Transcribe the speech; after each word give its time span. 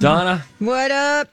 Donna, 0.00 0.46
What 0.58 0.90
up? 0.90 1.28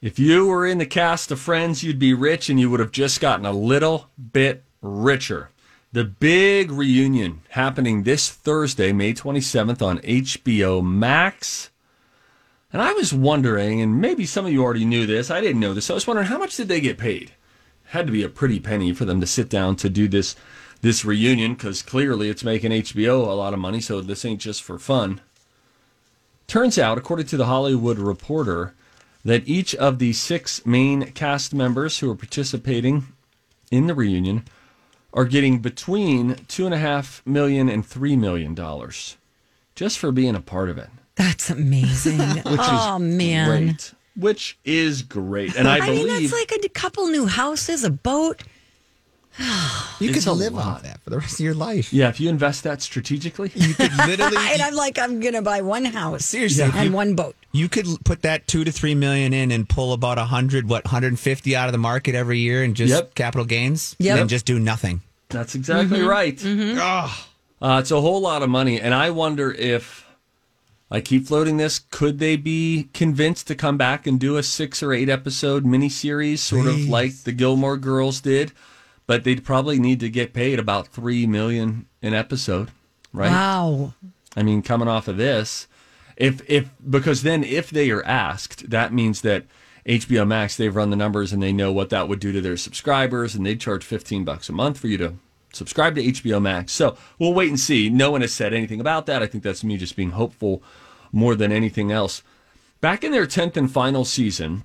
if 0.00 0.18
you 0.18 0.46
were 0.46 0.66
in 0.66 0.78
the 0.78 0.86
cast 0.86 1.30
of 1.30 1.38
Friends, 1.38 1.84
you'd 1.84 1.98
be 1.98 2.14
rich 2.14 2.48
and 2.48 2.58
you 2.58 2.70
would 2.70 2.80
have 2.80 2.92
just 2.92 3.20
gotten 3.20 3.44
a 3.44 3.52
little 3.52 4.08
bit 4.32 4.64
richer. 4.80 5.50
The 5.92 6.04
big 6.04 6.70
reunion 6.70 7.42
happening 7.50 8.04
this 8.04 8.30
Thursday, 8.30 8.90
May 8.92 9.12
27th 9.12 9.82
on 9.82 9.98
HBO 9.98 10.82
Max. 10.82 11.68
And 12.72 12.80
I 12.80 12.94
was 12.94 13.12
wondering, 13.12 13.82
and 13.82 14.00
maybe 14.00 14.24
some 14.24 14.46
of 14.46 14.52
you 14.52 14.62
already 14.62 14.86
knew 14.86 15.04
this, 15.04 15.30
I 15.30 15.42
didn't 15.42 15.60
know 15.60 15.74
this. 15.74 15.90
I 15.90 15.94
was 15.94 16.06
wondering 16.06 16.28
how 16.28 16.38
much 16.38 16.56
did 16.56 16.68
they 16.68 16.80
get 16.80 16.96
paid? 16.96 17.32
Had 17.86 18.06
to 18.06 18.12
be 18.12 18.22
a 18.22 18.30
pretty 18.30 18.60
penny 18.60 18.94
for 18.94 19.04
them 19.04 19.20
to 19.20 19.26
sit 19.26 19.50
down 19.50 19.76
to 19.76 19.90
do 19.90 20.08
this 20.08 20.36
this 20.80 21.04
reunion 21.04 21.52
because 21.52 21.82
clearly 21.82 22.30
it's 22.30 22.42
making 22.42 22.70
HBO 22.70 23.26
a 23.26 23.32
lot 23.34 23.52
of 23.52 23.58
money, 23.58 23.82
so 23.82 24.00
this 24.00 24.24
ain't 24.24 24.40
just 24.40 24.62
for 24.62 24.78
fun. 24.78 25.20
Turns 26.50 26.80
out, 26.80 26.98
according 26.98 27.26
to 27.26 27.36
the 27.36 27.46
Hollywood 27.46 28.00
Reporter, 28.00 28.74
that 29.24 29.46
each 29.46 29.72
of 29.76 30.00
the 30.00 30.12
six 30.12 30.66
main 30.66 31.12
cast 31.12 31.54
members 31.54 32.00
who 32.00 32.10
are 32.10 32.16
participating 32.16 33.06
in 33.70 33.86
the 33.86 33.94
reunion 33.94 34.46
are 35.12 35.26
getting 35.26 35.60
between 35.60 36.34
two 36.48 36.64
and 36.64 36.74
a 36.74 36.78
half 36.78 37.22
million 37.24 37.68
and 37.68 37.86
three 37.86 38.16
million 38.16 38.52
dollars 38.52 39.16
just 39.76 39.96
for 39.96 40.10
being 40.10 40.34
a 40.34 40.40
part 40.40 40.68
of 40.68 40.76
it. 40.76 40.88
That's 41.14 41.50
amazing. 41.50 42.18
Which 42.18 42.44
oh 42.46 42.96
is 42.96 43.00
man. 43.00 43.66
great. 43.66 43.94
Which 44.16 44.58
is 44.64 45.02
great. 45.02 45.54
And 45.54 45.68
I, 45.68 45.76
I 45.76 45.90
mean, 45.90 46.04
believe 46.04 46.32
that's 46.32 46.50
like 46.50 46.64
a 46.64 46.68
couple 46.68 47.06
new 47.06 47.26
houses, 47.26 47.84
a 47.84 47.90
boat. 47.90 48.42
You 49.38 50.10
It's 50.10 50.24
could 50.24 50.32
live 50.32 50.52
lot. 50.54 50.78
on 50.78 50.82
that 50.82 51.00
for 51.02 51.10
the 51.10 51.18
rest 51.18 51.34
of 51.34 51.40
your 51.40 51.54
life. 51.54 51.92
yeah, 51.92 52.08
if 52.08 52.20
you 52.20 52.28
invest 52.28 52.64
that 52.64 52.82
strategically, 52.82 53.50
You 53.54 53.74
could 53.74 53.92
literally. 54.06 54.36
and 54.52 54.60
I'm 54.62 54.74
like, 54.74 54.98
I'm 54.98 55.20
gonna 55.20 55.42
buy 55.42 55.60
one 55.62 55.84
house 55.84 56.24
Seriously, 56.24 56.64
if 56.64 56.74
and 56.74 56.86
you- 56.90 56.92
one 56.92 57.14
boat. 57.14 57.36
You 57.52 57.68
could 57.68 57.86
l- 57.86 57.98
put 58.04 58.22
that 58.22 58.46
two 58.46 58.64
to 58.64 58.70
three 58.72 58.94
million 58.94 59.32
in 59.32 59.50
and 59.50 59.68
pull 59.68 59.92
about 59.92 60.18
a 60.18 60.24
hundred, 60.24 60.68
what, 60.68 60.84
150 60.84 61.56
out 61.56 61.66
of 61.68 61.72
the 61.72 61.78
market 61.78 62.14
every 62.14 62.38
year 62.38 62.62
and 62.62 62.74
just 62.76 62.92
Yep. 62.92 63.14
capital 63.14 63.44
gains. 63.44 63.96
Yep. 63.98 64.18
And 64.20 64.30
just 64.30 64.46
do 64.46 64.58
nothing. 64.58 65.00
that's 65.28 65.54
exactly 65.54 66.02
right. 66.02 66.40
Uh, 66.44 67.78
it's 67.80 67.90
a 67.90 68.00
whole 68.00 68.20
lot 68.20 68.42
of 68.42 68.48
money, 68.48 68.80
and 68.80 68.94
I 68.94 69.10
wonder 69.10 69.52
if 69.52 70.06
I 70.90 71.00
keep 71.00 71.26
floating 71.26 71.56
this. 71.56 71.78
Could 71.90 72.18
they 72.18 72.36
be 72.36 72.88
convinced 72.94 73.46
to 73.48 73.54
come 73.54 73.76
back 73.76 74.06
and 74.06 74.18
do 74.18 74.36
a 74.38 74.42
six 74.42 74.82
or 74.82 74.92
eight 74.92 75.08
episode 75.08 75.64
miniseries, 75.64 76.38
sort 76.38 76.66
of 76.66 76.78
like 76.88 77.14
the 77.24 77.32
Gilmore 77.32 77.76
Girls 77.76 78.20
did? 78.20 78.52
But 79.10 79.24
they'd 79.24 79.42
probably 79.42 79.80
need 79.80 79.98
to 79.98 80.08
get 80.08 80.32
paid 80.32 80.60
about 80.60 80.86
three 80.86 81.26
million 81.26 81.86
an 82.00 82.14
episode, 82.14 82.70
right? 83.12 83.28
Wow. 83.28 83.94
I 84.36 84.44
mean, 84.44 84.62
coming 84.62 84.86
off 84.86 85.08
of 85.08 85.16
this, 85.16 85.66
if 86.16 86.48
if 86.48 86.70
because 86.88 87.24
then 87.24 87.42
if 87.42 87.70
they 87.70 87.90
are 87.90 88.04
asked, 88.04 88.70
that 88.70 88.92
means 88.92 89.22
that 89.22 89.46
HBO 89.84 90.24
Max 90.24 90.56
they've 90.56 90.76
run 90.76 90.90
the 90.90 90.96
numbers 90.96 91.32
and 91.32 91.42
they 91.42 91.52
know 91.52 91.72
what 91.72 91.90
that 91.90 92.08
would 92.08 92.20
do 92.20 92.30
to 92.30 92.40
their 92.40 92.56
subscribers, 92.56 93.34
and 93.34 93.44
they'd 93.44 93.60
charge 93.60 93.84
fifteen 93.84 94.24
bucks 94.24 94.48
a 94.48 94.52
month 94.52 94.78
for 94.78 94.86
you 94.86 94.98
to 94.98 95.14
subscribe 95.52 95.96
to 95.96 96.04
HBO 96.04 96.40
Max. 96.40 96.70
So 96.70 96.96
we'll 97.18 97.34
wait 97.34 97.48
and 97.48 97.58
see. 97.58 97.88
No 97.88 98.12
one 98.12 98.20
has 98.20 98.32
said 98.32 98.54
anything 98.54 98.78
about 98.78 99.06
that. 99.06 99.24
I 99.24 99.26
think 99.26 99.42
that's 99.42 99.64
me 99.64 99.76
just 99.76 99.96
being 99.96 100.12
hopeful 100.12 100.62
more 101.10 101.34
than 101.34 101.50
anything 101.50 101.90
else. 101.90 102.22
Back 102.80 103.02
in 103.02 103.10
their 103.10 103.26
tenth 103.26 103.56
and 103.56 103.68
final 103.68 104.04
season, 104.04 104.62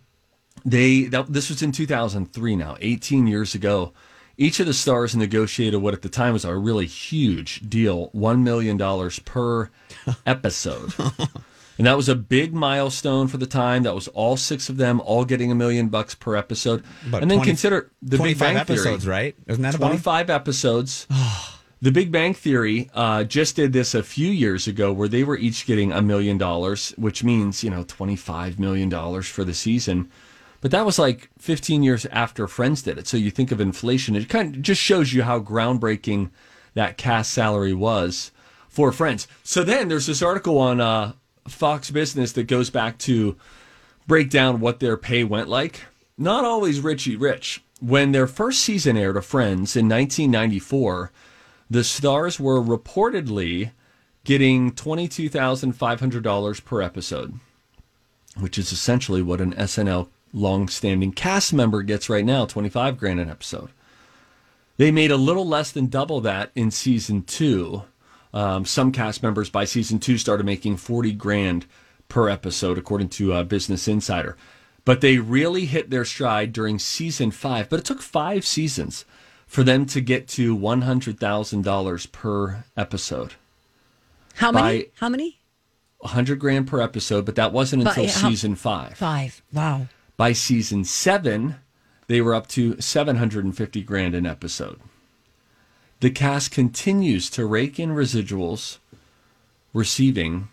they 0.64 1.06
that, 1.06 1.34
this 1.34 1.50
was 1.50 1.64
in 1.64 1.72
2003 1.72 2.56
now 2.56 2.78
18 2.80 3.26
years 3.26 3.56
ago 3.56 3.92
each 4.38 4.60
of 4.60 4.66
the 4.66 4.74
stars 4.74 5.16
negotiated 5.16 5.82
what 5.82 5.94
at 5.94 6.02
the 6.02 6.10
time 6.10 6.34
was 6.34 6.46
a 6.46 6.56
really 6.56 6.86
huge 6.86 7.62
deal 7.62 8.10
$1 8.16 8.42
million 8.42 8.78
per 9.26 9.70
episode. 10.26 10.94
And 11.78 11.88
that 11.88 11.98
was 11.98 12.08
a 12.08 12.16
big 12.16 12.54
milestone 12.54 13.28
for 13.28 13.38
the 13.38 13.46
time. 13.46 13.84
That 13.84 13.96
was 13.96 14.08
all 14.10 14.38
six 14.38 14.70
of 14.70 14.78
them 14.78 15.02
all 15.02 15.26
getting 15.26 15.52
a 15.52 15.56
million 15.56 15.90
bucks 15.90 16.16
per 16.16 16.36
episode. 16.36 16.84
About 17.06 17.22
and 17.22 17.30
then 17.30 17.40
20 17.40 17.50
consider 17.50 17.92
the 18.02 18.18
big 18.18 18.40
bang 18.40 18.56
episodes, 18.56 19.04
theory 19.04 19.12
right? 19.14 19.36
Isn't 19.48 19.62
that 19.64 19.76
about? 19.76 19.88
25 19.88 20.30
episodes. 20.30 21.08
The 21.82 21.92
big 21.92 22.12
bang 22.12 22.34
theory 22.34 22.90
uh, 22.96 23.26
just 23.26 23.58
did 23.58 23.74
this 23.74 23.94
a 23.94 24.02
few 24.02 24.32
years 24.32 24.66
ago 24.66 24.92
where 24.94 25.10
they 25.10 25.24
were 25.24 25.38
each 25.38 25.68
getting 25.68 25.92
a 25.92 26.02
million 26.02 26.38
dollars 26.38 26.96
which 26.98 27.24
means 27.24 27.64
you 27.64 27.70
know 27.70 27.84
25 27.84 28.58
million 28.58 28.90
dollars 28.90 29.28
for 29.28 29.44
the 29.44 29.54
season 29.54 30.10
but 30.66 30.72
that 30.72 30.86
was 30.86 30.98
like 30.98 31.30
15 31.38 31.84
years 31.84 32.08
after 32.08 32.48
friends 32.48 32.82
did 32.82 32.98
it 32.98 33.08
so 33.08 33.18
you 33.18 33.30
think 33.30 33.52
of 33.52 33.62
inflation 33.62 34.16
it 34.16 34.28
kind 34.28 34.56
of 34.56 34.62
just 34.64 34.82
shows 34.82 35.14
you 35.14 35.22
how 35.22 35.40
groundbreaking 35.40 36.32
that 36.74 36.98
cast 36.98 37.32
salary 37.32 37.74
was 37.74 38.32
for 38.68 38.92
friends 38.92 39.28
so 39.44 39.64
then 39.64 39.90
there's 39.90 40.08
this 40.08 40.24
article 40.24 40.58
on 40.58 40.82
uh, 40.82 41.14
fox 41.48 41.92
business 41.92 42.32
that 42.32 42.48
goes 42.48 42.70
back 42.70 42.98
to 42.98 43.38
break 44.08 44.30
down 44.30 44.60
what 44.60 44.80
their 44.80 44.98
pay 44.98 45.24
went 45.24 45.50
like. 45.50 45.86
Not 46.18 46.46
always 46.46 46.80
Richie 46.80 47.16
Rich. 47.16 47.64
When 47.82 48.12
their 48.12 48.28
first 48.28 48.62
season 48.62 48.98
aired 48.98 49.18
of 49.18 49.26
Friends 49.26 49.76
in 49.76 49.90
1994, 49.90 51.12
the 51.70 51.84
stars 51.84 52.40
were 52.40 52.62
reportedly 52.62 53.72
getting 54.24 54.72
$22,500 54.72 56.66
per 56.66 56.82
episode, 56.82 57.40
which 58.40 58.58
is 58.58 58.72
essentially 58.72 59.22
what 59.22 59.42
an 59.42 59.54
SNL 59.54 60.08
long-standing 60.36 61.14
cast 61.14 61.54
member 61.54 61.82
gets 61.82 62.10
right 62.10 62.26
now, 62.26 62.46
25 62.46 62.98
grand 62.98 63.20
an 63.20 63.30
episode. 63.30 63.70
They 64.78 64.92
made 64.92 65.10
a 65.12 65.18
little 65.18 65.48
less 65.48 65.72
than 65.72 65.88
double 65.88 66.20
that 66.22 66.52
in 66.54 66.70
season 66.70 67.24
two. 67.24 67.84
Um, 68.34 68.66
some 68.66 68.92
cast 68.92 69.24
members 69.24 69.50
by 69.50 69.64
season 69.64 70.00
two 70.00 70.18
started 70.18 70.46
making 70.46 70.76
40 70.78 71.14
grand 71.14 71.66
per 72.10 72.28
episode, 72.30 72.78
according 72.78 73.10
to 73.10 73.32
uh, 73.34 73.44
Business 73.44 73.88
Insider. 73.88 74.36
But 74.84 75.00
they 75.02 75.18
really 75.18 75.66
hit 75.66 75.90
their 75.90 76.04
stride 76.06 76.52
during 76.54 76.78
season 76.78 77.32
five. 77.32 77.70
But 77.70 77.80
it 77.80 77.86
took 77.86 78.02
five 78.02 78.46
seasons 78.46 79.06
for 79.48 79.64
them 79.64 79.86
to 79.88 80.02
get 80.02 80.28
to 80.30 80.56
$100,000 80.56 82.12
per 82.12 82.64
episode. 82.76 83.34
How 84.36 84.52
many? 84.52 84.84
By- 84.84 84.88
How 85.00 85.10
many? 85.10 85.40
100 86.00 86.38
grand 86.40 86.68
per 86.68 86.82
episode, 86.82 87.26
but 87.26 87.36
that 87.36 87.52
wasn't 87.54 87.88
until 87.88 88.08
how- 88.08 88.30
season 88.30 88.56
five. 88.56 88.98
Five. 88.98 89.42
Wow. 89.54 89.88
By 90.18 90.32
season 90.34 90.84
seven, 90.86 91.56
they 92.08 92.22
were 92.22 92.34
up 92.36 92.48
to 92.50 92.80
750 92.80 93.82
grand 93.84 94.16
an 94.16 94.26
episode. 94.26 94.80
The 96.00 96.10
cast 96.10 96.52
continues 96.52 97.30
to 97.32 97.46
rake 97.46 97.80
in 97.80 97.90
residuals, 97.92 98.78
receiving 99.74 100.50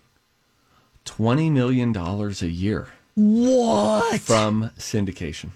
$20 1.05 1.51
million 1.51 1.97
a 1.97 2.33
year 2.47 2.89
What? 3.15 4.21
from 4.21 4.71
syndication. 4.79 5.51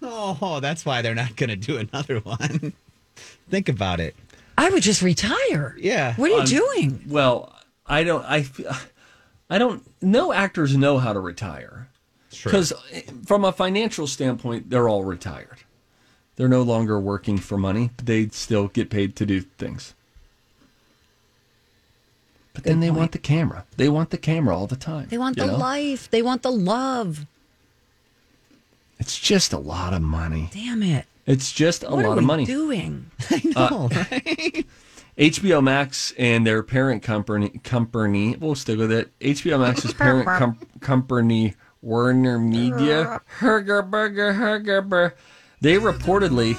Oh, 0.00 0.60
that's 0.60 0.86
why 0.86 1.02
they're 1.02 1.14
not 1.14 1.36
going 1.36 1.50
to 1.50 1.56
do 1.56 1.76
another 1.78 2.20
one. 2.20 2.72
Think 3.50 3.68
about 3.68 3.98
it. 3.98 4.14
I 4.56 4.70
would 4.70 4.82
just 4.82 5.02
retire. 5.02 5.74
Yeah. 5.78 6.14
What 6.14 6.30
are 6.30 6.34
you 6.34 6.40
Um, 6.40 6.46
doing? 6.46 7.04
Well, 7.08 7.52
I 7.86 8.04
don't, 8.04 8.24
I, 8.24 8.46
I 9.50 9.58
don't, 9.58 9.82
no 10.02 10.32
actors 10.32 10.76
know 10.76 10.98
how 10.98 11.12
to 11.12 11.20
retire. 11.20 11.88
Because 12.30 12.72
eh, 12.92 13.02
from 13.26 13.44
a 13.44 13.52
financial 13.52 14.06
standpoint, 14.06 14.70
they're 14.70 14.88
all 14.88 15.04
retired. 15.04 15.58
They're 16.36 16.48
no 16.48 16.62
longer 16.62 17.00
working 17.00 17.38
for 17.38 17.58
money. 17.58 17.90
They 18.02 18.28
still 18.28 18.68
get 18.68 18.90
paid 18.90 19.16
to 19.16 19.26
do 19.26 19.40
things. 19.40 19.94
But 22.54 22.64
then 22.64 22.80
they 22.80 22.88
point. 22.88 22.98
want 22.98 23.12
the 23.12 23.18
camera. 23.18 23.64
They 23.76 23.88
want 23.88 24.10
the 24.10 24.18
camera 24.18 24.56
all 24.56 24.66
the 24.66 24.76
time. 24.76 25.06
They 25.10 25.18
want 25.18 25.36
the 25.36 25.46
know? 25.46 25.56
life. 25.56 26.10
They 26.10 26.22
want 26.22 26.42
the 26.42 26.50
love. 26.50 27.26
It's 28.98 29.18
just 29.18 29.52
a 29.52 29.58
lot 29.58 29.94
of 29.94 30.02
money. 30.02 30.50
Damn 30.52 30.82
it. 30.82 31.06
It's 31.24 31.52
just 31.52 31.84
a 31.84 31.90
What 31.90 32.04
lot 32.04 32.16
are 32.16 32.18
of 32.18 32.24
money. 32.24 32.44
doing? 32.44 33.10
Uh, 33.54 33.68
no, 33.70 33.88
HBO 35.18 35.62
Max 35.62 36.12
and 36.16 36.46
their 36.46 36.62
parent 36.62 37.02
company, 37.02 37.50
company, 37.64 38.36
we'll 38.36 38.54
stick 38.54 38.78
with 38.78 38.90
it. 38.92 39.10
HBO 39.20 39.60
Max's 39.60 39.92
parent 39.94 40.26
com- 40.26 40.58
company, 40.80 41.54
Warner 41.80 42.38
Media, 42.38 43.20
Herger 43.38 43.88
Burger, 43.88 44.34
Herger 44.34 44.86
Burger, 44.88 45.14
they 45.60 45.76
reportedly 45.76 46.56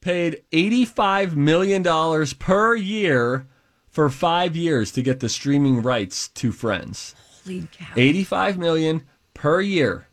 paid 0.00 0.42
$85 0.52 1.34
million 1.36 2.26
per 2.38 2.74
year 2.74 3.46
for 3.88 4.08
five 4.08 4.56
years 4.56 4.92
to 4.92 5.02
get 5.02 5.20
the 5.20 5.28
streaming 5.28 5.82
rights 5.82 6.28
to 6.28 6.52
Friends. 6.52 7.14
Holy 7.44 7.68
cow. 7.72 7.86
85 7.96 8.58
million 8.58 9.02
per 9.34 9.60
year. 9.60 10.06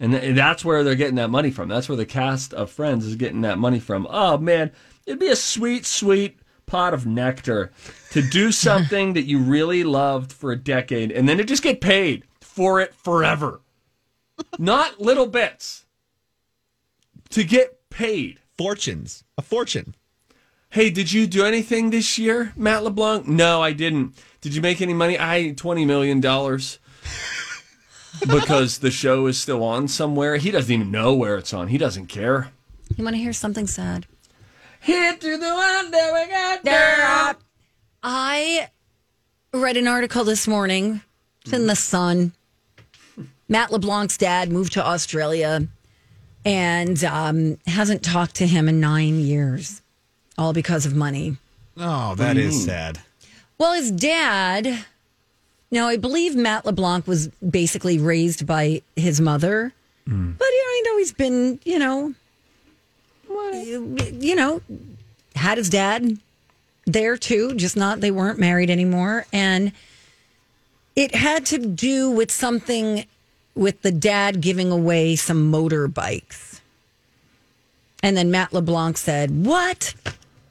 And 0.00 0.12
th- 0.12 0.34
that's 0.34 0.64
where 0.64 0.82
they're 0.82 0.96
getting 0.96 1.14
that 1.14 1.30
money 1.30 1.50
from. 1.50 1.68
That's 1.68 1.88
where 1.88 1.96
the 1.96 2.04
cast 2.04 2.52
of 2.52 2.70
Friends 2.70 3.06
is 3.06 3.16
getting 3.16 3.42
that 3.42 3.58
money 3.58 3.78
from. 3.78 4.06
Oh 4.10 4.36
man, 4.36 4.72
it'd 5.06 5.20
be 5.20 5.28
a 5.28 5.36
sweet, 5.36 5.86
sweet 5.86 6.38
pot 6.66 6.94
of 6.94 7.06
nectar 7.06 7.72
to 8.10 8.22
do 8.22 8.50
something 8.66 9.12
that 9.14 9.24
you 9.24 9.38
really 9.38 9.84
loved 9.84 10.32
for 10.32 10.52
a 10.52 10.56
decade 10.56 11.10
and 11.12 11.28
then 11.28 11.38
to 11.38 11.44
just 11.44 11.62
get 11.62 11.80
paid 11.80 12.24
for 12.40 12.80
it 12.80 12.94
forever. 12.94 13.60
Not 14.58 15.00
little 15.00 15.26
bits. 15.26 15.84
To 17.30 17.44
get 17.44 17.78
paid. 17.90 18.40
fortunes, 18.56 19.24
a 19.36 19.42
fortune. 19.42 19.94
Hey, 20.70 20.90
did 20.90 21.12
you 21.12 21.26
do 21.26 21.44
anything 21.44 21.90
this 21.90 22.18
year, 22.18 22.52
Matt 22.56 22.82
LeBlanc? 22.82 23.28
No, 23.28 23.62
I 23.62 23.72
didn't. 23.72 24.14
Did 24.40 24.54
you 24.54 24.60
make 24.62 24.80
any 24.80 24.92
money? 24.94 25.16
I 25.18 25.52
twenty 25.56 25.84
million 25.84 26.20
dollars. 26.20 26.78
because 28.26 28.78
the 28.78 28.90
show 28.90 29.26
is 29.26 29.38
still 29.38 29.62
on 29.62 29.88
somewhere. 29.88 30.36
He 30.36 30.50
doesn't 30.50 30.72
even 30.72 30.90
know 30.90 31.14
where 31.14 31.36
it's 31.36 31.52
on. 31.52 31.68
He 31.68 31.78
doesn't 31.78 32.06
care. 32.06 32.50
You 32.96 33.04
want 33.04 33.14
to 33.14 33.22
hear 33.22 33.32
something 33.32 33.66
sad? 33.66 34.06
Hit 34.84 35.18
to 35.22 35.38
the 35.38 35.54
one 35.54 35.90
that 35.92 36.12
we 36.12 36.30
got 36.30 36.62
there. 36.62 37.36
I 38.02 38.68
read 39.54 39.78
an 39.78 39.88
article 39.88 40.24
this 40.24 40.46
morning. 40.46 41.00
It's 41.42 41.54
in 41.54 41.66
the 41.66 41.74
Sun. 41.74 42.32
Matt 43.48 43.72
LeBlanc's 43.72 44.18
dad 44.18 44.52
moved 44.52 44.74
to 44.74 44.84
Australia 44.86 45.66
and 46.44 47.02
um, 47.02 47.56
hasn't 47.66 48.02
talked 48.02 48.34
to 48.34 48.46
him 48.46 48.68
in 48.68 48.78
nine 48.78 49.20
years, 49.20 49.80
all 50.36 50.52
because 50.52 50.84
of 50.84 50.94
money. 50.94 51.38
Oh, 51.78 52.14
that 52.16 52.36
is 52.36 52.66
sad. 52.66 52.98
Well, 53.56 53.72
his 53.72 53.90
dad. 53.90 54.84
Now, 55.70 55.86
I 55.88 55.96
believe 55.96 56.36
Matt 56.36 56.66
LeBlanc 56.66 57.06
was 57.06 57.28
basically 57.28 57.98
raised 57.98 58.46
by 58.46 58.82
his 58.96 59.18
mother, 59.18 59.72
but 60.06 60.12
you 60.12 60.26
know, 60.28 60.44
I 60.44 60.82
know 60.84 60.98
he's 60.98 61.14
been, 61.14 61.58
you 61.64 61.78
know, 61.78 62.12
you 63.34 64.34
know, 64.34 64.60
had 65.34 65.58
his 65.58 65.68
dad 65.68 66.18
there 66.86 67.16
too, 67.16 67.54
just 67.54 67.76
not 67.76 68.00
they 68.00 68.10
weren't 68.10 68.38
married 68.38 68.70
anymore, 68.70 69.26
and 69.32 69.72
it 70.96 71.14
had 71.14 71.44
to 71.46 71.58
do 71.58 72.10
with 72.10 72.30
something 72.30 73.06
with 73.54 73.82
the 73.82 73.92
dad 73.92 74.40
giving 74.40 74.70
away 74.70 75.16
some 75.16 75.50
motorbikes. 75.50 76.60
And 78.02 78.16
then 78.16 78.30
Matt 78.30 78.52
LeBlanc 78.52 78.96
said, 78.98 79.44
"What? 79.46 79.94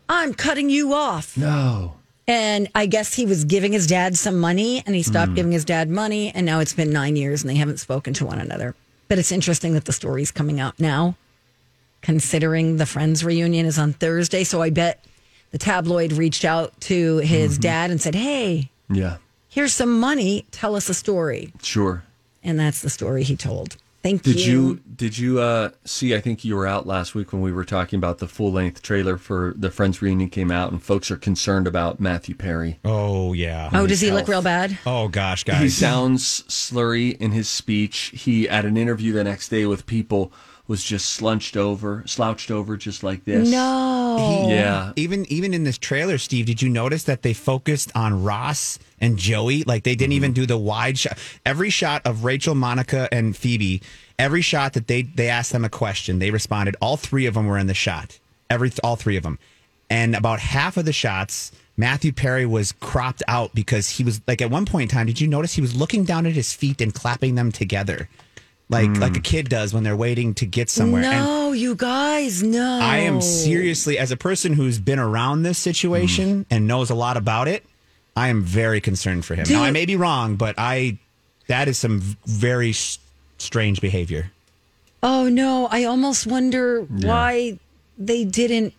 I'm 0.10 0.34
cutting 0.34 0.70
you 0.70 0.94
off." 0.94 1.38
No. 1.38 1.96
And 2.28 2.70
I 2.74 2.86
guess 2.86 3.14
he 3.16 3.26
was 3.26 3.44
giving 3.44 3.74
his 3.74 3.86
dad 3.86 4.18
some 4.18 4.40
money 4.40 4.82
and 4.86 4.96
he 4.96 5.04
stopped 5.04 5.30
Hmm. 5.32 5.36
giving 5.36 5.52
his 5.52 5.66
dad 5.66 5.90
money. 5.90 6.32
And 6.34 6.46
now 6.46 6.60
it's 6.60 6.72
been 6.74 6.90
nine 6.92 7.18
years 7.18 7.42
and 7.42 7.50
they 7.50 7.56
haven't 7.56 7.82
spoken 7.82 8.14
to 8.14 8.26
one 8.26 8.40
another. 8.40 8.76
But 9.10 9.20
it's 9.20 9.32
interesting 9.32 9.74
that 9.74 9.84
the 9.86 9.92
story's 9.92 10.32
coming 10.32 10.58
out 10.60 10.80
now, 10.80 11.16
considering 12.04 12.78
the 12.78 12.86
Friends 12.86 13.26
reunion 13.26 13.66
is 13.66 13.80
on 13.80 13.94
Thursday. 13.94 14.44
So 14.44 14.62
I 14.62 14.70
bet 14.70 15.04
the 15.50 15.58
tabloid 15.58 16.14
reached 16.14 16.46
out 16.46 16.80
to 16.82 17.18
his 17.18 17.54
Mm-hmm. 17.54 17.62
dad 17.62 17.90
and 17.92 18.00
said, 18.00 18.14
Hey, 18.14 18.70
Yeah. 18.90 19.18
here's 19.50 19.74
some 19.74 20.00
money. 20.00 20.46
Tell 20.52 20.76
us 20.76 20.90
a 20.90 20.94
story. 20.94 21.52
Sure. 21.64 22.04
And 22.44 22.60
that's 22.60 22.82
the 22.82 22.90
story 22.90 23.24
he 23.24 23.36
told. 23.36 23.78
Thank 24.04 24.24
Did 24.24 24.46
you. 24.46 24.62
you 24.62 24.80
did 24.98 25.18
you 25.18 25.40
uh, 25.40 25.70
see? 25.86 26.14
I 26.14 26.20
think 26.20 26.44
you 26.44 26.58
were 26.58 26.68
out 26.68 26.86
last 26.86 27.16
week 27.16 27.32
when 27.32 27.42
we 27.42 27.54
were 27.54 27.64
talking 27.64 27.96
about 27.98 28.18
the 28.18 28.28
full 28.28 28.52
length 28.52 28.82
trailer 28.82 29.18
for 29.18 29.54
the 29.56 29.72
Friends 29.72 30.02
reunion 30.02 30.30
came 30.30 30.52
out, 30.52 30.74
and 30.74 30.84
folks 30.84 31.10
are 31.10 31.16
concerned 31.16 31.68
about 31.68 32.02
Matthew 32.02 32.36
Perry. 32.36 32.80
Oh 32.84 33.32
yeah. 33.32 33.70
Oh, 33.72 33.88
does 33.88 34.02
he 34.02 34.12
look 34.12 34.28
real 34.28 34.42
bad? 34.42 34.78
Oh 34.86 35.08
gosh, 35.08 35.46
guys. 35.46 35.62
He 35.62 35.70
sounds 35.70 36.44
slurry 36.50 37.16
in 37.18 37.32
his 37.32 37.48
speech. 37.48 38.12
He 38.14 38.50
at 38.50 38.66
an 38.66 38.76
interview 38.76 39.14
the 39.14 39.24
next 39.24 39.48
day 39.48 39.66
with 39.66 39.86
people 39.86 40.34
was 40.68 40.84
just 40.84 41.10
slunched 41.10 41.58
over, 41.58 42.04
slouched 42.06 42.50
over, 42.50 42.78
just 42.78 43.04
like 43.04 43.26
this. 43.26 43.50
No. 43.50 44.48
Yeah. 44.50 44.94
even 44.96 45.26
even 45.32 45.54
in 45.54 45.64
this 45.64 45.78
trailer, 45.78 46.18
Steve, 46.18 46.46
did 46.46 46.62
you 46.62 46.70
notice 46.70 47.04
that 47.04 47.22
they 47.22 47.34
focused 47.34 47.92
on 47.96 48.24
Ross 48.24 48.80
and 49.02 49.18
Joey? 49.18 49.64
Like 49.64 49.84
they 49.84 49.96
didn't 49.96 50.14
even 50.14 50.32
mm-hmm. 50.32 50.42
do 50.42 50.46
the 50.46 50.58
wide 50.58 50.98
shot. 50.98 51.18
Every 51.46 51.70
shot 51.70 52.02
of 52.06 52.24
Rachel, 52.24 52.56
Monica, 52.56 53.10
and 53.12 53.36
Phoebe, 53.36 53.82
every 54.18 54.42
shot 54.42 54.74
that 54.74 54.88
they 54.88 55.02
they 55.02 55.30
asked 55.30 55.52
them 55.52 55.66
a 55.66 55.70
question, 55.70 56.20
they 56.20 56.32
responded. 56.32 56.78
All 56.82 56.98
three 56.98 57.26
of 57.26 57.34
them 57.34 57.48
were 57.48 57.58
in 57.58 57.68
the 57.68 57.74
shot. 57.74 58.20
Every 58.50 58.72
all 58.84 58.96
three 58.96 59.18
of 59.18 59.24
them, 59.24 59.40
and 59.90 60.16
about 60.16 60.40
half 60.40 60.78
of 60.78 60.86
the 60.86 60.94
shots. 60.94 61.52
Matthew 61.76 62.12
Perry 62.12 62.46
was 62.46 62.72
cropped 62.72 63.24
out 63.28 63.56
because 63.56 63.90
he 63.90 64.04
was 64.04 64.22
like 64.28 64.44
at 64.44 64.52
one 64.52 64.68
point 64.68 64.92
in 64.92 64.96
time. 64.96 65.08
Did 65.08 65.20
you 65.20 65.28
notice 65.28 65.54
he 65.54 65.62
was 65.62 65.76
looking 65.76 66.04
down 66.04 66.28
at 66.28 66.34
his 66.34 66.54
feet 66.54 66.82
and 66.82 66.94
clapping 66.94 67.34
them 67.34 67.52
together, 67.52 68.08
like 68.70 68.98
like 68.98 69.16
a 69.18 69.20
kid 69.20 69.50
does 69.50 69.74
when 69.74 69.84
they're 69.84 69.96
waiting 69.96 70.34
to 70.36 70.46
get 70.46 70.70
somewhere? 70.70 71.04
And- 71.04 71.26
No, 71.26 71.52
you 71.52 71.76
guys, 71.76 72.42
no. 72.42 72.80
I 72.82 72.98
am 73.00 73.22
seriously, 73.22 73.98
as 74.00 74.12
a 74.12 74.18
person 74.18 74.54
who's 74.54 74.80
been 74.80 75.00
around 75.00 75.44
this 75.44 75.58
situation 75.60 76.46
and 76.50 76.68
knows 76.68 76.90
a 76.90 76.96
lot 76.96 77.18
about 77.18 77.48
it, 77.48 77.64
I 78.16 78.30
am 78.30 78.42
very 78.44 78.82
concerned 78.82 79.26
for 79.26 79.36
him. 79.36 79.46
Now, 79.50 79.64
I 79.64 79.72
may 79.72 79.86
be 79.86 79.96
wrong, 79.96 80.36
but 80.36 80.56
I 80.58 80.98
that 81.48 81.68
is 81.68 81.78
some 81.78 82.00
very 82.26 82.70
s- 82.72 83.00
strange 83.38 83.82
behavior. 83.82 84.32
Oh 85.04 85.28
no, 85.30 85.68
I 85.70 85.84
almost 85.84 86.26
wonder 86.26 86.82
why 86.84 87.60
they 87.98 88.24
didn't 88.24 88.74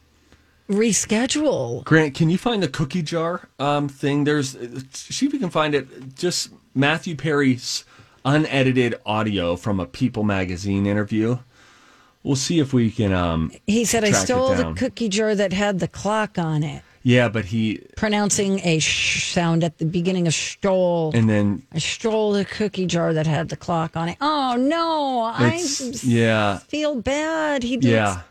reschedule. 0.70 1.84
Grant, 1.84 2.14
can 2.14 2.30
you 2.30 2.38
find 2.38 2.62
the 2.62 2.68
cookie 2.68 3.02
jar 3.02 3.48
um, 3.58 3.88
thing? 3.88 4.24
There's 4.24 4.52
see 4.92 5.26
if 5.26 5.32
you 5.32 5.38
can 5.38 5.50
find 5.50 5.74
it. 5.74 6.16
Just 6.16 6.50
Matthew 6.74 7.14
Perry's 7.16 7.84
unedited 8.24 8.94
audio 9.04 9.56
from 9.56 9.80
a 9.80 9.86
People 9.86 10.22
magazine 10.24 10.86
interview. 10.86 11.38
We'll 12.22 12.36
see 12.36 12.58
if 12.58 12.72
we 12.72 12.90
can. 12.90 13.12
Um, 13.12 13.52
He 13.66 13.84
said, 13.84 14.02
I 14.04 14.12
stole 14.12 14.54
the 14.54 14.72
cookie 14.74 15.08
jar 15.10 15.34
that 15.34 15.52
had 15.52 15.78
the 15.80 15.88
clock 15.88 16.38
on 16.38 16.62
it, 16.62 16.82
yeah, 17.02 17.28
but 17.28 17.44
he 17.44 17.82
pronouncing 17.98 18.60
a 18.64 18.78
sh 18.78 19.30
sound 19.30 19.62
at 19.62 19.76
the 19.76 19.84
beginning 19.84 20.26
of 20.26 20.32
stole. 20.32 21.12
and 21.14 21.28
then 21.28 21.62
I 21.72 21.78
stole 21.80 22.32
the 22.32 22.46
cookie 22.46 22.86
jar 22.86 23.12
that 23.12 23.26
had 23.26 23.50
the 23.50 23.56
clock 23.56 23.94
on 23.94 24.08
it. 24.08 24.16
Oh 24.22 24.56
no, 24.58 25.20
I 25.20 25.62
yeah 26.02 26.58
feel 26.60 26.94
bad. 27.02 27.62
He 27.62 27.74
looks- 27.76 27.86
yeah. 27.86 28.22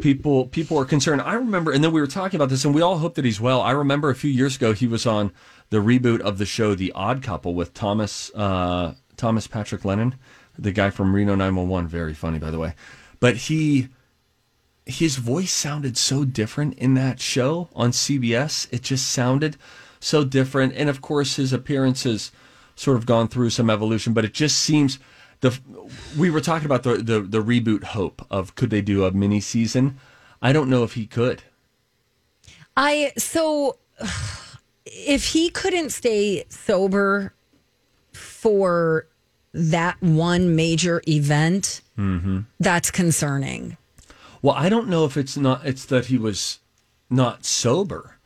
People 0.00 0.46
people 0.46 0.78
are 0.78 0.84
concerned. 0.84 1.20
I 1.22 1.34
remember, 1.34 1.70
and 1.72 1.82
then 1.84 1.92
we 1.92 2.00
were 2.00 2.06
talking 2.06 2.36
about 2.38 2.48
this, 2.48 2.64
and 2.64 2.74
we 2.74 2.82
all 2.82 2.98
hope 2.98 3.14
that 3.14 3.24
he's 3.24 3.40
well. 3.40 3.60
I 3.60 3.70
remember 3.70 4.10
a 4.10 4.14
few 4.14 4.30
years 4.30 4.56
ago 4.56 4.72
he 4.72 4.86
was 4.86 5.06
on 5.06 5.30
the 5.70 5.78
reboot 5.78 6.20
of 6.20 6.38
the 6.38 6.46
show 6.46 6.74
The 6.74 6.92
Odd 6.92 7.22
Couple 7.22 7.54
with 7.54 7.74
Thomas 7.74 8.30
uh, 8.34 8.94
Thomas 9.16 9.46
Patrick 9.46 9.84
Lennon, 9.84 10.16
the 10.58 10.72
guy 10.72 10.90
from 10.90 11.14
Reno 11.14 11.34
911. 11.34 11.88
Very 11.88 12.14
funny, 12.14 12.38
by 12.38 12.50
the 12.50 12.58
way. 12.58 12.74
But 13.20 13.36
he 13.36 13.88
his 14.86 15.16
voice 15.16 15.52
sounded 15.52 15.96
so 15.96 16.24
different 16.24 16.74
in 16.74 16.94
that 16.94 17.20
show 17.20 17.68
on 17.74 17.90
CBS. 17.90 18.68
It 18.70 18.82
just 18.82 19.08
sounded 19.08 19.56
so 19.98 20.24
different, 20.24 20.74
and 20.74 20.90
of 20.90 21.00
course 21.00 21.36
his 21.36 21.52
appearances 21.52 22.30
sort 22.76 22.96
of 22.96 23.06
gone 23.06 23.28
through 23.28 23.50
some 23.50 23.70
evolution. 23.70 24.12
But 24.12 24.24
it 24.24 24.34
just 24.34 24.58
seems 24.58 24.98
the 25.40 25.58
we 26.18 26.30
were 26.30 26.40
talking 26.40 26.66
about 26.66 26.82
the 26.82 26.96
the, 26.96 27.20
the 27.20 27.42
reboot 27.42 27.84
hope 27.84 28.26
of 28.30 28.54
could 28.54 28.70
they 28.70 28.82
do 28.82 29.04
a 29.04 29.12
mini 29.12 29.40
season? 29.40 29.98
I 30.42 30.52
don't 30.52 30.68
know 30.68 30.84
if 30.84 30.94
he 30.94 31.06
could. 31.06 31.42
I 32.76 33.12
so 33.16 33.78
if 34.96 35.32
he 35.32 35.50
couldn't 35.50 35.90
stay 35.90 36.44
sober 36.48 37.34
for 38.12 39.06
that 39.52 40.00
one 40.02 40.54
major 40.56 41.02
event, 41.08 41.80
Mm-hmm. 41.96 42.40
that's 42.58 42.90
concerning. 42.90 43.76
Well, 44.42 44.56
I 44.56 44.68
don't 44.68 44.88
know 44.88 45.04
if 45.04 45.16
it's 45.16 45.36
not 45.36 45.64
it's 45.64 45.84
that 45.84 46.06
he 46.06 46.18
was 46.18 46.58
not 47.08 47.44
sober. 47.44 48.18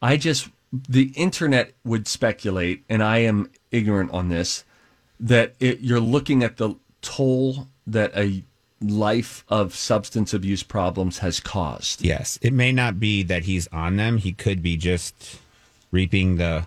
I 0.00 0.16
just 0.16 0.48
the 0.72 1.12
internet 1.16 1.72
would 1.84 2.08
speculate, 2.08 2.82
and 2.88 3.02
I 3.02 3.18
am 3.18 3.50
ignorant 3.70 4.10
on 4.12 4.30
this, 4.30 4.64
that 5.18 5.54
it, 5.60 5.80
you're 5.80 6.00
looking 6.00 6.42
at 6.42 6.56
the 6.56 6.76
toll 7.02 7.68
that 7.86 8.16
a 8.16 8.42
life 8.80 9.44
of 9.48 9.74
substance 9.74 10.32
abuse 10.32 10.62
problems 10.62 11.18
has 11.18 11.40
caused. 11.40 12.02
Yes, 12.02 12.38
it 12.40 12.54
may 12.54 12.72
not 12.72 12.98
be 12.98 13.22
that 13.24 13.44
he's 13.44 13.66
on 13.68 13.96
them. 13.96 14.16
He 14.16 14.32
could 14.32 14.62
be 14.62 14.78
just 14.78 15.38
reaping 15.90 16.36
the 16.36 16.66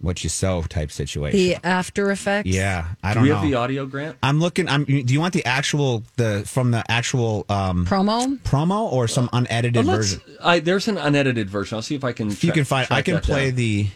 what 0.00 0.24
you 0.24 0.30
sow 0.30 0.62
type 0.62 0.90
situation. 0.90 1.38
The 1.38 1.56
after 1.64 2.10
effects. 2.10 2.48
yeah, 2.48 2.88
I 3.02 3.14
don't. 3.14 3.14
don't 3.14 3.22
we 3.22 3.28
know. 3.28 3.34
have 3.36 3.44
the 3.44 3.54
audio, 3.54 3.86
Grant? 3.86 4.16
I'm 4.22 4.40
looking. 4.40 4.68
I'm. 4.68 4.84
Do 4.84 5.14
you 5.14 5.20
want 5.20 5.32
the 5.32 5.44
actual 5.44 6.02
the 6.16 6.42
from 6.46 6.72
the 6.72 6.84
actual 6.90 7.46
um, 7.48 7.86
Promo. 7.86 8.38
promo 8.40 8.92
or 8.92 9.06
some 9.06 9.30
unedited 9.32 9.86
Well, 9.86 9.96
version? 9.96 10.20
I, 10.42 10.58
there's 10.58 10.88
an 10.88 10.98
unedited 10.98 11.48
version. 11.48 11.76
I'll 11.76 11.82
see 11.82 11.94
if 11.94 12.04
I 12.04 12.12
can. 12.12 12.28
If 12.30 12.42
you 12.42 12.52
can 12.52 12.64
find, 12.64 12.86
I 12.90 13.02
can 13.02 13.20
play 13.20 13.50
the. 13.50 13.88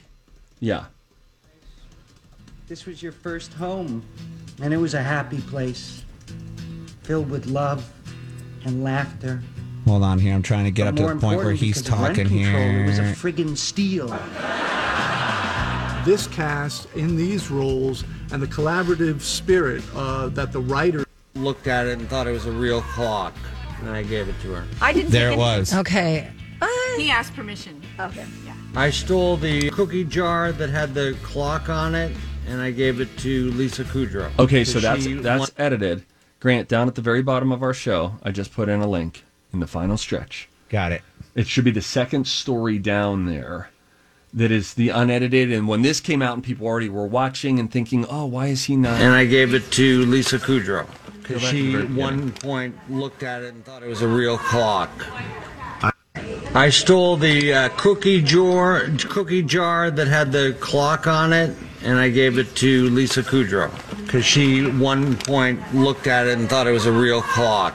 Yeah. 0.61 0.85
This 2.69 2.87
was 2.87 3.03
your 3.03 3.13
first 3.13 3.53
home, 3.55 4.03
and 4.61 4.73
it 4.75 4.77
was 4.77 4.95
a 4.95 5.03
happy 5.03 5.41
place, 5.41 6.05
filled 7.03 7.31
with 7.31 7.47
love 7.47 7.89
and 8.65 8.83
laughter. 8.83 9.43
Hold 9.87 10.03
on 10.03 10.19
here. 10.19 10.35
I'm 10.35 10.43
trying 10.43 10.65
to 10.65 10.73
get 10.73 10.85
But 10.85 11.03
up 11.03 11.09
to 11.09 11.15
the 11.15 11.21
point 11.21 11.45
where 11.45 11.53
he's 11.53 11.81
because 11.81 12.01
rent 12.01 12.17
talking 12.17 12.29
here. 12.29 12.83
It 12.83 12.87
was 12.87 12.99
a 12.99 13.03
friggin' 13.03 13.57
steal. 13.57 14.09
this 16.05 16.27
cast 16.27 16.93
in 16.97 17.17
these 17.17 17.51
roles 17.53 18.03
and 18.33 18.43
the 18.43 18.49
collaborative 18.49 19.21
spirit 19.21 19.85
uh, 19.95 20.29
that 20.31 20.51
the 20.51 20.61
writer 20.61 21.05
looked 21.37 21.69
at 21.69 21.87
it 21.87 21.99
and 21.99 22.09
thought 22.09 22.27
it 22.27 22.33
was 22.33 22.47
a 22.47 22.53
real 22.53 22.83
clock, 22.83 23.33
and 23.81 23.89
I 23.89 24.03
gave 24.03 24.29
it 24.29 24.35
to 24.43 24.55
her. 24.55 24.65
I 24.81 24.93
didn't. 24.93 25.13
there 25.13 25.31
it 25.31 25.39
was. 25.39 25.73
Okay. 25.73 26.31
He 26.97 27.11
asked 27.11 27.35
permission. 27.35 27.83
Okay. 28.01 28.25
Yeah. 28.45 28.55
I 28.75 28.89
stole 28.89 29.37
the 29.37 29.69
cookie 29.71 30.03
jar 30.03 30.51
that 30.53 30.71
had 30.71 30.95
the 30.95 31.15
clock 31.23 31.69
on 31.69 31.95
it, 31.95 32.17
and 32.49 32.61
I 32.61 32.71
gave 32.71 33.01
it 33.01 33.17
to 33.19 33.51
Lisa 33.53 33.85
Kudrow. 33.85 34.31
Okay, 34.39 34.65
so 34.65 34.81
that's 34.81 35.07
that's 35.07 35.41
won- 35.41 35.49
edited. 35.59 36.05
Grant, 36.41 36.69
down 36.69 36.89
at 36.89 36.95
the 36.95 37.03
very 37.03 37.23
bottom 37.23 37.53
of 37.53 37.63
our 37.63 37.75
show, 37.75 38.15
I 38.23 38.31
just 38.31 38.53
put 38.53 38.69
in 38.69 38.81
a 38.81 38.87
link 38.87 39.26
in 39.57 39.61
the 39.61 39.67
final 39.67 39.97
stretch. 39.97 40.49
Got 40.69 40.93
it. 40.93 41.03
It 41.35 41.47
should 41.47 41.65
be 41.65 41.71
the 41.71 41.83
second 41.83 42.27
story 42.27 42.79
down 42.79 43.27
there 43.27 43.71
that 44.35 44.51
is 44.51 44.75
the 44.75 44.91
unedited. 44.91 45.51
And 45.51 45.67
when 45.67 45.83
this 45.83 45.99
came 46.01 46.21
out 46.23 46.35
and 46.35 46.45
people 46.45 46.67
already 46.67 46.89
were 46.91 47.07
watching 47.07 47.59
and 47.59 47.71
thinking, 47.71 48.05
oh, 48.11 48.27
why 48.27 48.49
is 48.49 48.65
he 48.65 48.77
not? 48.77 49.01
and 49.01 49.15
I 49.15 49.25
gave 49.25 49.55
it 49.55 49.71
to 49.73 50.05
Lisa 50.07 50.39
Kudrow 50.39 50.87
because 51.23 51.41
Go 51.43 51.47
back 51.47 51.51
to 51.51 51.57
she 51.57 51.67
at 51.75 51.81
beginning. 51.89 51.97
one 51.97 52.33
point 52.33 52.91
looked 52.91 53.23
at 53.23 53.43
it 53.43 53.55
and 53.55 53.65
thought 53.65 53.83
it 53.83 53.89
was 53.89 54.03
a 54.03 54.09
real 54.09 54.37
clock. 54.39 54.91
I 56.55 56.71
stole 56.71 57.17
the 57.19 57.53
uh, 57.53 57.69
cookie 57.77 58.23
jar, 58.23 58.89
cookie 59.09 59.43
jar 59.43 59.91
that 59.91 60.09
had 60.09 60.33
the 60.33 60.57
clock 60.59 61.07
on 61.07 61.33
it, 61.35 61.55
and 61.83 61.99
I 61.99 62.09
gave 62.09 62.39
it 62.39 62.55
to 62.57 62.89
Lisa 62.91 63.23
Kudrow 63.23 63.71
because 64.05 64.25
she 64.25 64.65
at 64.65 64.75
one 64.75 65.17
point 65.17 65.61
looked 65.75 66.07
at 66.07 66.27
it 66.27 66.39
and 66.39 66.49
thought 66.49 66.67
it 66.67 66.73
was 66.73 66.87
a 66.87 66.93
real 66.93 67.21
clock. 67.21 67.75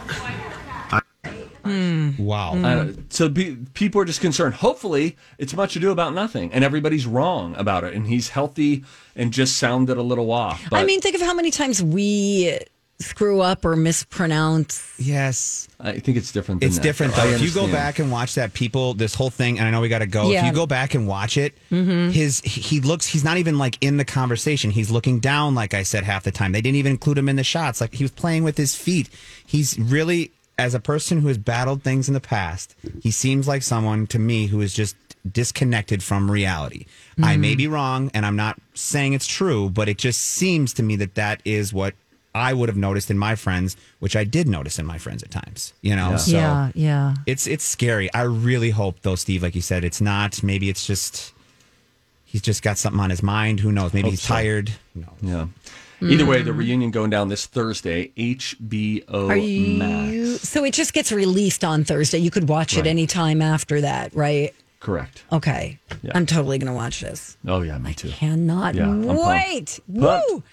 Hmm. 1.72 2.24
Wow. 2.24 2.54
Hmm. 2.54 2.66
Uh, 2.66 2.88
so 3.10 3.30
be, 3.30 3.58
people 3.74 4.02
are 4.02 4.06
just 4.06 4.22
concerned. 4.22 4.56
Hopefully, 4.56 5.18
it's 5.38 5.54
much 5.54 5.76
ado 5.76 5.92
about 5.92 6.14
nothing, 6.14 6.52
and 6.54 6.64
everybody's 6.64 7.06
wrong 7.06 7.56
about 7.56 7.84
it, 7.84 7.94
and 7.94 8.08
he's 8.08 8.30
healthy 8.30 8.84
and 9.16 9.32
just 9.34 9.58
sounded 9.58 9.98
a 9.98 10.04
little 10.04 10.32
off. 10.32 10.64
But 10.70 10.80
I 10.80 10.86
mean, 10.86 11.02
think 11.02 11.16
of 11.16 11.22
how 11.22 11.34
many 11.34 11.52
times 11.52 11.82
we 11.82 12.60
screw 13.00 13.42
up 13.42 13.66
or 13.66 13.76
mispronounce. 13.76 14.94
yes. 15.00 15.68
I 15.80 15.98
think 15.98 16.18
it's 16.18 16.32
different. 16.32 16.62
Than 16.62 16.68
It's 16.68 16.78
that, 16.78 16.84
different 16.84 17.16
though. 17.16 17.28
though. 17.28 17.36
If 17.36 17.42
you 17.42 17.52
go 17.52 17.68
back 17.68 17.98
and 17.98 18.12
watch 18.12 18.36
that 18.36 18.54
people, 18.54 18.94
this 18.94 19.16
whole 19.16 19.32
thing, 19.32 19.58
and 19.58 19.68
I 19.68 19.72
know 19.72 19.82
we 19.82 19.90
got 19.90 20.00
to 20.00 20.06
go. 20.06 20.32
If 20.32 20.46
you 20.46 20.54
go 20.54 20.68
back 20.68 20.94
and 20.94 21.08
watch 21.08 21.38
it, 21.38 21.58
mm-hmm. 21.72 22.12
his 22.12 22.42
he 22.42 22.80
looks. 22.80 23.08
He's 23.08 23.24
not 23.24 23.38
even 23.38 23.58
like 23.58 23.78
in 23.82 23.98
the 23.98 24.06
conversation. 24.06 24.70
He's 24.70 24.92
looking 24.92 25.20
down, 25.20 25.56
like 25.56 25.74
I 25.74 25.82
said 25.82 26.04
half 26.04 26.24
the 26.24 26.32
time. 26.32 26.52
They 26.52 26.62
didn't 26.62 26.76
even 26.78 26.92
include 26.92 27.18
him 27.18 27.28
in 27.28 27.36
the 27.36 27.44
shots. 27.44 27.82
Like 27.82 27.96
he 27.96 28.04
was 28.04 28.12
playing 28.12 28.44
with 28.44 28.58
his 28.58 28.76
feet. 28.76 29.10
He's 29.44 29.78
really, 29.80 30.32
as 30.58 30.74
a 30.74 30.80
person 30.80 31.22
who 31.22 31.28
has 31.28 31.38
battled 31.38 31.84
things 31.84 32.08
in 32.08 32.14
the 32.14 32.20
past, 32.20 32.76
he 33.02 33.12
seems 33.12 33.48
like 33.48 33.64
someone 33.64 34.08
to 34.08 34.20
me 34.20 34.48
who 34.48 34.62
is 34.62 34.74
just 34.74 34.96
disconnected 35.30 36.02
from 36.04 36.30
reality. 36.30 36.86
I 37.22 37.38
may 37.38 37.56
be 37.56 37.68
wrong, 37.68 38.10
and 38.14 38.26
I'm 38.26 38.36
not 38.36 38.60
saying 38.74 39.14
it's 39.14 39.28
true, 39.28 39.70
but 39.70 39.88
it 39.88 39.98
just 39.98 40.22
seems 40.22 40.74
to 40.74 40.84
me 40.84 40.96
that 40.98 41.16
that 41.16 41.42
is 41.46 41.74
what. 41.74 41.94
I 42.34 42.54
would 42.54 42.70
have 42.70 42.78
noticed 42.78 43.12
in 43.12 43.18
my 43.18 43.36
friends, 43.36 43.76
which 44.00 44.16
I 44.16 44.24
did 44.24 44.48
notice 44.48 44.80
in 44.80 44.86
my 44.86 44.98
friends 44.98 45.22
at 45.22 45.32
times, 45.32 45.74
you 45.82 45.98
know. 45.98 46.16
So 46.16 46.32
yeah, 46.32 46.72
yeah. 46.74 47.16
it's 47.26 47.46
it's 47.46 47.66
scary. 47.66 48.12
I 48.14 48.22
really 48.22 48.70
hope 48.70 49.02
though, 49.02 49.16
Steve, 49.16 49.44
like 49.44 49.54
you 49.54 49.62
said, 49.62 49.84
it's 49.84 50.00
not. 50.00 50.42
Maybe 50.42 50.70
it's 50.70 50.88
just 50.88 51.34
he's 52.24 52.42
just 52.42 52.64
got 52.64 52.78
something 52.78 53.02
on 53.02 53.10
his 53.10 53.22
mind. 53.22 53.60
Who 53.60 53.72
knows? 53.72 53.94
Maybe 53.94 54.04
Hope 54.04 54.12
he's 54.12 54.22
so. 54.22 54.34
tired. 54.34 54.72
Who 55.22 55.50
Yeah. 56.02 56.14
Either 56.14 56.26
way, 56.26 56.42
the 56.42 56.50
mm-hmm. 56.50 56.60
reunion 56.60 56.92
going 56.92 57.12
down 57.12 57.28
this 57.28 57.46
Thursday. 57.46 58.12
HBO 58.18 59.48
you? 59.48 59.78
Max. 59.78 60.42
So 60.50 60.64
it 60.64 60.74
just 60.74 60.94
gets 60.94 61.12
released 61.12 61.64
on 61.64 61.84
Thursday. 61.84 62.18
You 62.18 62.32
could 62.32 62.50
watch 62.50 62.74
it 62.74 62.82
Right. 62.82 62.88
anytime 62.88 63.42
after 63.42 63.82
that, 63.82 64.16
right? 64.16 64.54
Correct. 64.80 65.24
Okay. 65.32 65.78
Yeah. 66.02 66.14
I'm 66.16 66.26
totally 66.26 66.58
going 66.58 66.72
to 66.72 66.74
watch 66.74 67.02
this. 67.02 67.38
Oh 67.48 67.62
yeah, 67.62 67.78
me 67.78 67.94
too. 67.94 68.10
Cannot 68.10 68.74
Yeah, 68.74 68.92
wait. 68.92 69.80
Woo! 69.88 70.44